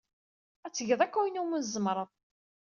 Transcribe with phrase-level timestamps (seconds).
[0.65, 2.09] Ad tgeḍ akk ayen umi tzemreḍ.